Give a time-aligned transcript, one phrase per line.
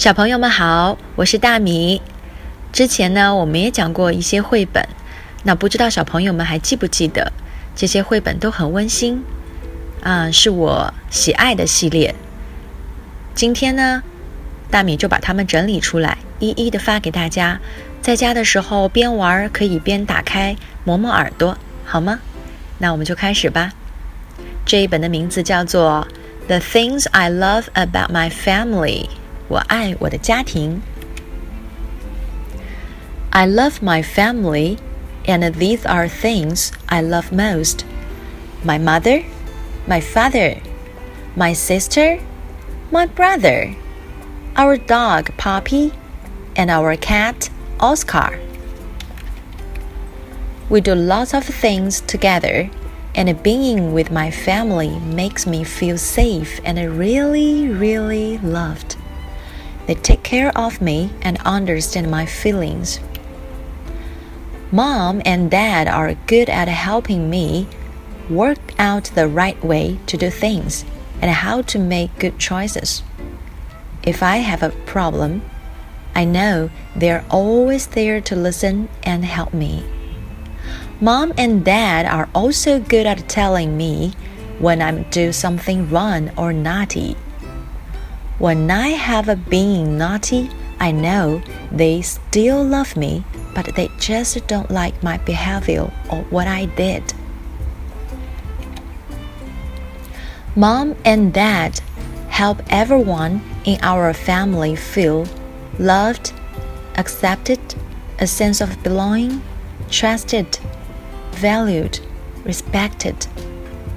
[0.00, 2.00] 小朋友们好，我是大米。
[2.72, 4.82] 之前呢，我们也讲过一些绘本，
[5.42, 7.30] 那不知道小朋友们还记不记得？
[7.76, 9.22] 这些绘本都很温馨，
[10.02, 12.14] 啊，是我喜爱的系列。
[13.34, 14.02] 今天呢，
[14.70, 17.60] 大米就把它们整理出来，一一的发给大家。
[18.00, 22.20] 在家的时候边玩可以边打开磨磨耳朵，好吗？
[22.78, 23.74] 那我们就开始吧。
[24.64, 26.08] 这一本的名字叫做
[26.46, 29.04] 《The Things I Love About My Family》，
[29.49, 30.81] 我爱我的家庭。
[33.31, 34.77] I love my family,
[35.25, 37.83] and these are things I love most
[38.63, 39.23] my mother,
[39.87, 40.57] my father,
[41.35, 42.19] my sister,
[42.91, 43.75] my brother,
[44.55, 45.91] our dog Poppy,
[46.55, 47.49] and our cat
[47.79, 48.39] Oscar.
[50.69, 52.69] We do lots of things together,
[53.13, 58.95] and being with my family makes me feel safe and really, really loved.
[59.90, 63.00] They take care of me and understand my feelings.
[64.70, 67.66] Mom and Dad are good at helping me
[68.28, 70.84] work out the right way to do things
[71.20, 73.02] and how to make good choices.
[74.04, 75.42] If I have a problem,
[76.14, 79.84] I know they're always there to listen and help me.
[81.00, 84.12] Mom and Dad are also good at telling me
[84.60, 87.16] when I'm doing something wrong or naughty.
[88.40, 90.48] When I have been naughty,
[90.80, 93.22] I know they still love me,
[93.54, 97.12] but they just don't like my behavior or what I did.
[100.56, 101.80] Mom and Dad
[102.30, 105.26] help everyone in our family feel
[105.78, 106.32] loved,
[106.96, 107.60] accepted,
[108.20, 109.42] a sense of belonging,
[109.90, 110.58] trusted,
[111.32, 112.00] valued,
[112.44, 113.26] respected,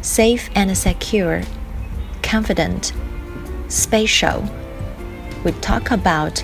[0.00, 1.42] safe and secure,
[2.24, 2.92] confident,
[3.72, 4.44] spatial.
[5.44, 6.40] We talk about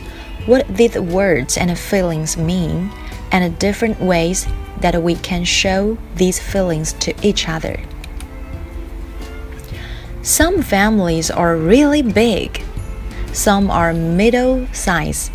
[0.46, 2.90] what these words and feelings mean
[3.30, 4.46] and different ways
[4.80, 7.80] that we can show these feelings to each other.
[10.22, 12.62] Some families are really big
[13.32, 15.30] some are middle size,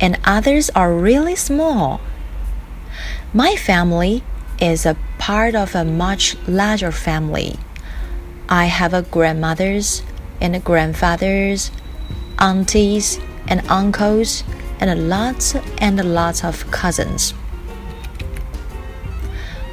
[0.00, 2.00] and others are really small.
[3.32, 4.24] My family
[4.60, 7.56] is a part of a much larger family.
[8.48, 10.02] I have a grandmothers
[10.40, 11.70] and grandfathers,
[12.38, 14.44] aunties and uncles,
[14.80, 17.34] and lots and lots of cousins.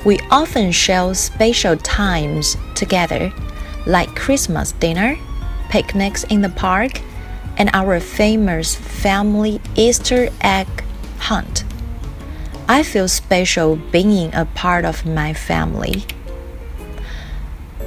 [0.05, 3.31] We often share special times together,
[3.85, 5.17] like Christmas dinner,
[5.69, 7.01] picnics in the park,
[7.57, 10.67] and our famous family Easter egg
[11.19, 11.63] hunt.
[12.67, 16.05] I feel special being a part of my family.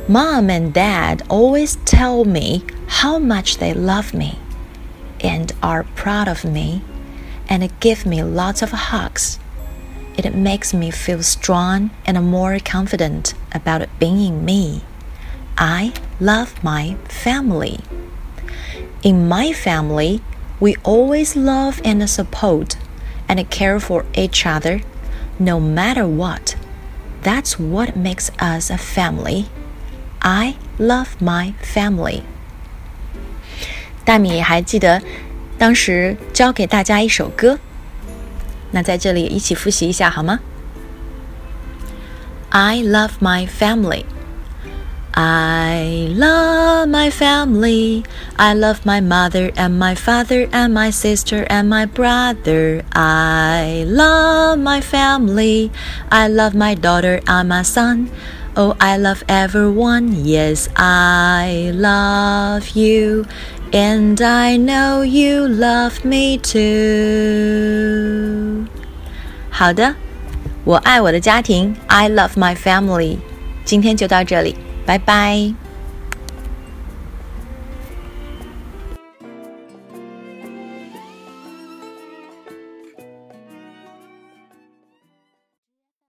[0.08, 4.38] Mom and Dad always tell me how much they love me
[5.20, 6.80] and are proud of me
[7.48, 9.40] and give me lots of hugs.
[10.16, 14.82] It makes me feel strong and more confident about being me.
[15.58, 17.80] I love my family.
[19.02, 20.20] In my family,
[20.60, 22.76] we always love and support
[23.28, 24.82] and care for each other
[25.40, 26.54] no matter what.
[27.22, 29.48] That's what makes us a family.
[30.25, 32.21] I love my family.
[34.03, 35.01] 大米还记得
[35.57, 37.59] 当时教给大家一首歌，
[38.71, 40.39] 那在这里一起复习一下好吗？
[42.49, 44.05] I love my family.
[45.13, 48.03] I love my family.
[48.37, 52.83] I love my mother and my father and my sister and my brother.
[52.93, 55.69] I love my family.
[56.09, 58.07] I love my daughter and my son.
[58.55, 60.25] Oh, I love everyone.
[60.25, 63.25] Yes, I love you.
[63.71, 66.59] And I know you love me too.
[69.49, 69.95] 好的，
[70.65, 71.75] 我爱我的家庭。
[71.87, 73.17] I love my family.
[73.63, 74.55] 今天就到这里。
[74.85, 75.53] 拜拜。